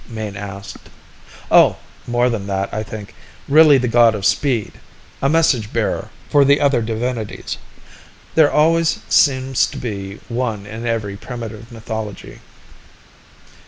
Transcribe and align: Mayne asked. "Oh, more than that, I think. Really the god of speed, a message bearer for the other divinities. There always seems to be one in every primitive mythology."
Mayne 0.09 0.35
asked. 0.35 0.89
"Oh, 1.51 1.75
more 2.07 2.27
than 2.27 2.47
that, 2.47 2.73
I 2.73 2.81
think. 2.81 3.13
Really 3.47 3.77
the 3.77 3.87
god 3.87 4.15
of 4.15 4.25
speed, 4.25 4.79
a 5.21 5.29
message 5.29 5.71
bearer 5.71 6.09
for 6.27 6.43
the 6.43 6.59
other 6.59 6.81
divinities. 6.81 7.59
There 8.33 8.51
always 8.51 9.01
seems 9.09 9.67
to 9.67 9.77
be 9.77 10.19
one 10.27 10.65
in 10.65 10.87
every 10.87 11.17
primitive 11.17 11.71
mythology." 11.71 12.39